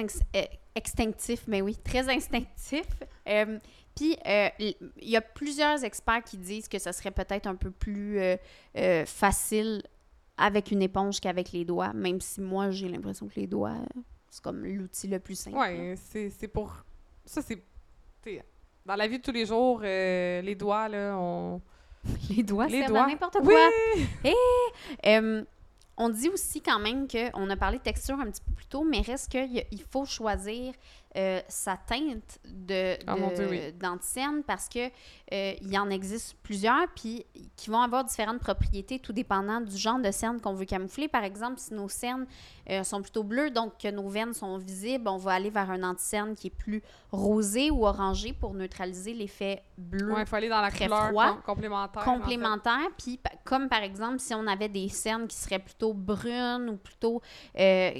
extinctif, 0.75 1.43
mais 1.47 1.61
oui, 1.61 1.77
très 1.83 2.07
instinctif. 2.09 2.85
Puis, 3.95 4.15
il 4.59 4.75
y 5.01 5.17
a 5.17 5.21
plusieurs 5.21 5.83
experts 5.83 6.23
qui 6.23 6.37
disent 6.37 6.69
que 6.69 6.79
ce 6.79 6.91
serait 6.93 7.11
peut-être 7.11 7.47
un 7.47 7.55
peu 7.55 7.69
plus 7.69 8.17
facile 9.05 9.83
avec 10.37 10.71
une 10.71 10.81
éponge 10.81 11.19
qu'avec 11.19 11.51
les 11.51 11.65
doigts, 11.65 11.91
même 11.91 12.21
si 12.21 12.39
moi, 12.39 12.71
j'ai 12.71 12.87
l'impression 12.87 13.27
que 13.27 13.35
les 13.35 13.47
doigts, 13.47 13.75
c'est 14.29 14.43
comme 14.43 14.63
l'outil 14.65 15.07
le 15.07 15.19
plus 15.19 15.35
simple. 15.35 15.57
Ouais, 15.57 15.95
c'est 15.97 16.47
pour. 16.47 16.73
Ça, 17.25 17.41
c'est. 17.41 17.61
Dans 18.85 18.95
la 18.95 19.07
vie 19.07 19.17
de 19.19 19.23
tous 19.23 19.31
les 19.31 19.45
jours, 19.45 19.81
euh, 19.83 20.41
les 20.41 20.55
doigts, 20.55 20.87
là, 20.89 21.15
on. 21.17 21.61
Les 22.29 22.43
doigts, 22.43 22.67
Les 22.67 22.81
c'est 22.81 22.87
doigts. 22.87 23.05
n'importe 23.07 23.39
quoi. 23.43 23.69
Oui! 24.23 24.33
Euh, 25.05 25.43
on 25.97 26.07
dit 26.07 26.29
aussi 26.29 26.61
quand 26.61 26.79
même 26.79 27.07
qu'on 27.09 27.49
a 27.49 27.57
parlé 27.57 27.77
de 27.77 27.83
texture 27.83 28.17
un 28.19 28.31
petit 28.31 28.41
peu 28.41 28.53
plus 28.53 28.65
tôt, 28.67 28.85
mais 28.85 29.01
reste 29.01 29.29
qu'il 29.29 29.83
faut 29.91 30.05
choisir 30.05 30.73
euh, 31.17 31.41
sa 31.47 31.75
teinte 31.75 32.37
de, 32.45 32.95
Ah, 33.07 33.15
oui. 33.49 33.71
d'anticerne 33.73 34.43
parce 34.45 34.69
que 34.69 34.87
euh, 35.33 35.53
il 35.59 35.71
y 35.73 35.77
en 35.77 35.89
existe 35.89 36.35
plusieurs 36.43 36.87
puis 36.95 37.25
qui 37.55 37.71
vont 37.71 37.81
avoir 37.81 38.03
différentes 38.03 38.39
propriétés 38.39 38.99
tout 38.99 39.11
dépendant 39.11 39.59
du 39.59 39.75
genre 39.75 39.97
de 39.99 40.11
cerne 40.11 40.39
qu'on 40.39 40.53
veut 40.53 40.65
camoufler. 40.65 41.07
Par 41.07 41.23
exemple, 41.23 41.55
si 41.57 41.73
nos 41.73 41.89
cernes 41.89 42.27
euh, 42.69 42.83
sont 42.83 43.01
plutôt 43.01 43.23
bleues, 43.23 43.49
donc 43.49 43.73
que 43.79 43.87
nos 43.89 44.07
veines 44.07 44.33
sont 44.33 44.57
visibles, 44.59 45.07
on 45.07 45.17
va 45.17 45.31
aller 45.33 45.49
vers 45.49 45.71
un 45.71 45.81
anticerne 45.81 46.35
qui 46.35 46.47
est 46.47 46.55
plus 46.55 46.83
rosé 47.11 47.71
ou 47.71 47.87
orangé 47.87 48.33
pour 48.33 48.53
neutraliser 48.53 49.13
l'effet 49.13 49.63
bleu 49.79 50.13
Ouais, 50.13 50.21
il 50.21 50.27
faut 50.27 50.35
aller 50.35 50.49
dans 50.49 50.61
la 50.61 50.69
Très 50.69 50.85
couleur 50.85 51.07
froid, 51.07 51.27
com- 51.33 51.41
complémentaire. 51.43 52.01
en 52.01 52.05
fait. 52.05 52.11
complémentaires. 52.19 52.89
Puis, 52.99 53.19
comme 53.43 53.67
par 53.67 53.81
exemple, 53.81 54.19
si 54.19 54.35
on 54.35 54.45
avait 54.45 54.69
des 54.69 54.89
cernes 54.89 55.27
qui 55.27 55.37
seraient 55.37 55.57
plutôt 55.59 55.93
brunes 55.93 56.69
ou 56.69 56.77
plutôt, 56.77 57.19
euh, 57.57 57.99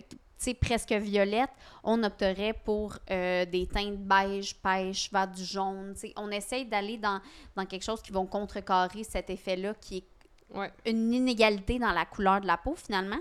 presque 0.59 0.91
violettes, 0.93 1.49
on 1.83 2.01
opterait 2.03 2.53
pour 2.53 2.97
euh, 3.11 3.45
des 3.45 3.67
teintes 3.67 3.97
beige, 3.97 4.55
pêche, 4.55 5.11
vers 5.11 5.27
du 5.27 5.43
jaune. 5.43 5.93
On 6.15 6.31
essaye 6.31 6.65
d'aller 6.65 6.97
dans, 6.97 7.19
dans 7.55 7.65
quelque 7.65 7.83
chose 7.83 8.01
qui 8.01 8.11
va 8.11 8.23
contrecarrer 8.25 9.03
cet 9.03 9.29
effet-là 9.29 9.73
qui 9.79 9.97
est 9.97 10.03
Ouais. 10.51 10.71
une 10.87 11.13
inégalité 11.13 11.77
dans 11.77 11.91
la 11.91 12.05
couleur 12.05 12.41
de 12.41 12.47
la 12.47 12.57
peau 12.57 12.73
finalement. 12.75 13.19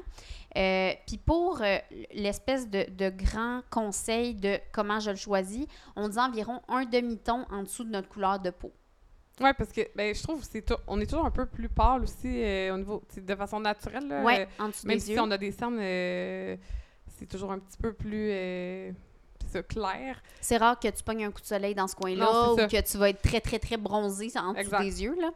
Euh, 0.56 0.92
Puis 1.06 1.18
pour 1.18 1.60
euh, 1.60 1.76
l'espèce 2.14 2.70
de, 2.70 2.86
de 2.90 3.10
grand 3.10 3.60
conseil 3.68 4.34
de 4.34 4.58
comment 4.72 4.98
je 4.98 5.10
le 5.10 5.16
choisis, 5.16 5.66
on 5.94 6.08
dit 6.08 6.18
environ 6.18 6.62
un 6.68 6.86
demi-ton 6.86 7.44
en 7.50 7.64
dessous 7.64 7.84
de 7.84 7.90
notre 7.90 8.08
couleur 8.08 8.38
de 8.40 8.48
peau. 8.48 8.72
Ouais, 9.42 9.52
parce 9.52 9.70
que 9.72 9.82
ben, 9.94 10.14
je 10.14 10.22
trouve 10.22 10.40
que 10.40 10.46
c'est 10.50 10.62
tou- 10.62 10.80
on 10.86 10.98
est 11.02 11.06
toujours 11.06 11.26
un 11.26 11.30
peu 11.30 11.44
plus 11.44 11.68
pâle 11.68 12.04
aussi 12.04 12.42
euh, 12.42 12.72
au 12.74 12.78
niveau 12.78 13.02
de 13.14 13.34
façon 13.36 13.60
naturelle. 13.60 14.08
Là, 14.08 14.22
Ouais, 14.22 14.48
en 14.58 14.68
dessous 14.68 14.86
même 14.86 14.96
des 14.96 15.04
si 15.04 15.12
yeux. 15.12 15.20
on 15.20 15.30
a 15.30 15.36
des 15.36 15.52
cernes, 15.52 15.78
c'est 17.18 17.26
toujours 17.26 17.52
un 17.52 17.58
petit 17.58 17.78
peu 17.78 17.92
plus 17.92 18.30
euh, 18.30 18.92
ça, 19.48 19.62
clair. 19.62 20.22
C'est 20.40 20.56
rare 20.56 20.78
que 20.78 20.88
tu 20.88 21.02
pognes 21.02 21.24
un 21.24 21.30
coup 21.30 21.40
de 21.40 21.46
soleil 21.46 21.74
dans 21.74 21.86
ce 21.86 21.94
coin-là 21.96 22.52
ou 22.52 22.56
que 22.56 22.80
tu 22.80 22.98
vas 22.98 23.10
être 23.10 23.22
très, 23.22 23.40
très, 23.40 23.58
très 23.58 23.76
bronzé 23.76 24.30
en 24.36 24.52
dessous 24.52 24.70
des 24.82 25.02
yeux. 25.02 25.16
Là. 25.20 25.30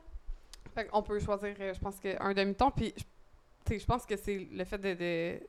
Fait 0.75 0.89
on 0.93 1.03
peut 1.03 1.19
choisir, 1.21 1.55
euh, 1.61 1.75
je 1.75 1.81
pense, 1.81 1.97
que 1.99 2.21
un 2.23 2.33
demi-ton. 2.35 2.71
Puis, 2.71 2.95
je- 3.71 3.85
pense 3.85 4.05
que 4.07 4.17
c'est 4.17 4.49
le 4.51 4.65
fait 4.65 4.79
de, 4.79 4.95
de, 4.95 5.41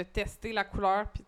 de 0.00 0.02
tester 0.04 0.52
la 0.52 0.64
couleur, 0.64 1.06
puis 1.08 1.24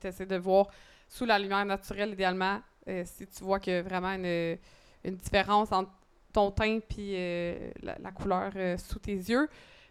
tu 0.00 0.26
de 0.26 0.36
voir 0.36 0.68
sous 1.08 1.24
la 1.26 1.38
lumière 1.38 1.64
naturelle, 1.64 2.12
idéalement, 2.12 2.60
euh, 2.88 3.02
si 3.04 3.26
tu 3.26 3.44
vois 3.44 3.60
qu'il 3.60 3.72
y 3.74 3.76
a 3.76 3.82
vraiment 3.82 4.12
une, 4.12 4.58
une 5.04 5.16
différence 5.16 5.72
entre 5.72 5.90
ton 6.32 6.50
teint 6.50 6.80
puis 6.80 7.12
euh, 7.14 7.70
la, 7.82 7.96
la 7.98 8.10
couleur 8.10 8.52
euh, 8.56 8.76
sous 8.78 8.98
tes 8.98 9.14
yeux. 9.14 9.48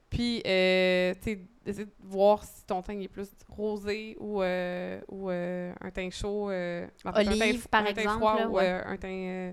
Puis, 0.10 0.42
euh, 0.46 1.14
tu 1.16 1.22
sais, 1.24 1.40
d'essayer 1.66 1.86
de 1.86 1.92
voir 2.00 2.44
si 2.44 2.64
ton 2.66 2.82
teint 2.82 3.00
est 3.00 3.08
plus 3.08 3.30
rosé 3.50 4.16
ou, 4.20 4.42
euh, 4.42 5.02
ou 5.10 5.30
euh, 5.30 5.74
un 5.82 5.92
teint 5.92 6.10
chaud. 6.10 6.50
euh, 6.52 6.88
un 7.04 7.12
teint- 7.12 7.68
par 7.70 7.82
un 7.82 7.86
teint 7.94 8.02
exemple, 8.02 8.18
froid 8.20 8.40
là, 8.40 8.48
ou 8.50 8.54
ouais. 8.54 8.68
un, 8.70 8.98
teint, 8.98 9.52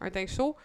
un 0.00 0.10
teint 0.10 0.26
chaud. 0.26 0.56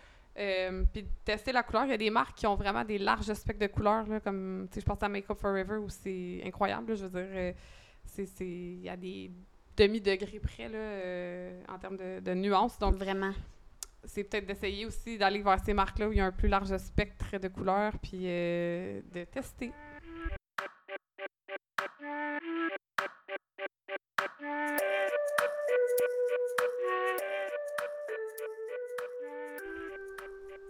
Puis 0.93 1.05
tester 1.25 1.51
la 1.51 1.63
couleur. 1.63 1.85
Il 1.85 1.91
y 1.91 1.93
a 1.93 1.97
des 1.97 2.09
marques 2.09 2.37
qui 2.37 2.47
ont 2.47 2.55
vraiment 2.55 2.83
des 2.83 2.97
larges 2.97 3.33
spectres 3.33 3.59
de 3.59 3.67
couleurs, 3.67 4.07
là, 4.07 4.19
comme, 4.19 4.67
tu 4.69 4.75
sais, 4.75 4.81
je 4.81 4.85
pense 4.85 5.01
à 5.01 5.09
Makeup 5.09 5.37
Forever 5.39 5.77
où 5.77 5.89
c'est 5.89 6.41
incroyable, 6.45 6.91
là, 6.91 6.95
je 6.95 7.05
veux 7.05 7.23
dire, 7.23 7.53
c'est, 8.05 8.27
il 8.45 8.81
y 8.81 8.89
a 8.89 8.95
des 8.97 9.31
demi-degré 9.75 10.39
près 10.39 10.67
là, 10.67 11.73
en 11.73 11.77
termes 11.79 11.97
de, 11.97 12.19
de 12.19 12.33
nuances. 12.33 12.77
Donc, 12.77 12.95
Vraiment. 12.95 13.31
C'est 14.03 14.23
peut-être 14.23 14.45
d'essayer 14.45 14.85
aussi 14.85 15.17
d'aller 15.17 15.41
vers 15.41 15.59
ces 15.63 15.73
marques-là 15.73 16.09
où 16.09 16.11
il 16.11 16.17
y 16.17 16.21
a 16.21 16.25
un 16.25 16.31
plus 16.31 16.47
large 16.47 16.75
spectre 16.77 17.37
de 17.37 17.47
couleurs, 17.47 17.93
puis 17.99 18.21
euh, 18.23 19.01
de 19.13 19.23
tester. 19.25 19.71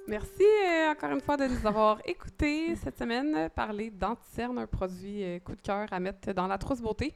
Merci 0.08 0.42
euh, 0.44 0.92
encore 0.92 1.12
une 1.12 1.22
fois 1.22 1.38
de 1.38 1.46
nous 1.46 1.68
avoir 1.68 2.02
écoutés 2.06 2.76
cette 2.76 2.98
semaine 2.98 3.48
parler 3.52 3.92
d'Anticerne, 3.92 4.58
un 4.58 4.66
produit 4.66 5.24
euh, 5.24 5.40
coup 5.40 5.56
de 5.56 5.62
cœur 5.62 5.88
à 5.92 6.00
mettre 6.00 6.34
dans 6.34 6.48
la 6.48 6.58
trousse 6.58 6.82
beauté. 6.82 7.16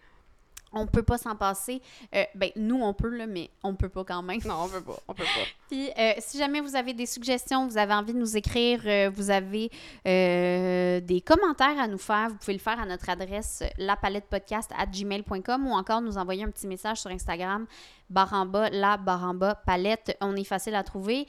On 0.74 0.88
peut 0.88 1.04
pas 1.04 1.18
s'en 1.18 1.36
passer. 1.36 1.82
Euh, 2.16 2.24
ben, 2.36 2.52
nous, 2.56 2.82
on 2.82 2.94
peut, 2.94 3.10
là, 3.10 3.28
mais 3.28 3.50
on 3.64 3.76
peut 3.76 3.90
pas 3.90 4.04
quand 4.04 4.24
même. 4.24 4.40
Non, 4.46 4.64
on 4.64 4.70
peut 4.70 4.82
pas, 4.82 5.00
on 5.08 5.14
peut 5.14 5.24
pas. 5.24 5.30
Puis, 5.70 5.90
euh, 5.98 6.14
si 6.20 6.38
jamais 6.38 6.62
vous 6.62 6.76
avez 6.76 6.94
des 6.94 7.06
suggestions, 7.06 7.68
vous 7.68 7.78
avez 7.78 7.94
envie 7.94 8.14
de 8.14 8.20
nous 8.20 8.38
écrire, 8.38 8.82
euh, 8.86 9.10
vous 9.14 9.32
avez 9.32 9.72
euh, 10.06 11.00
des 11.00 11.22
commentaires 11.22 11.80
à 11.80 11.88
nous 11.88 11.98
faire, 11.98 12.30
vous 12.30 12.36
pouvez 12.36 12.54
le 12.54 12.60
faire 12.60 12.80
à 12.80 12.86
notre 12.86 13.10
adresse 13.10 13.64
lapalettepodcast@gmail.com 13.78 15.68
ou 15.68 15.72
encore 15.72 16.02
nous 16.02 16.18
envoyer 16.18 16.44
un 16.44 16.52
petit 16.52 16.68
message 16.68 17.02
sur 17.02 17.10
Instagram, 17.10 17.66
bas, 18.10 18.30
la 18.72 18.98
bas, 18.98 19.56
palette. 19.66 20.16
On 20.22 20.36
est 20.36 20.44
facile 20.44 20.76
à 20.76 20.84
trouver. 20.84 21.28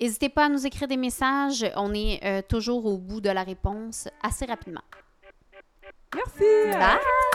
N'hésitez 0.00 0.28
pas 0.28 0.46
à 0.46 0.48
nous 0.48 0.66
écrire 0.66 0.88
des 0.88 0.96
messages. 0.96 1.70
On 1.76 1.92
est 1.92 2.48
toujours 2.48 2.86
au 2.86 2.96
bout 2.98 3.20
de 3.20 3.30
la 3.30 3.42
réponse 3.42 4.08
assez 4.22 4.46
rapidement. 4.46 4.82
Merci! 6.14 6.70
Bye! 6.78 7.34